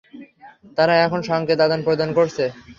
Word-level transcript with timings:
তারা 0.77 0.93
এখনও 1.05 1.27
সংকেত 1.29 1.59
আদান-প্রদান 1.61 2.09
করছে। 2.17 2.43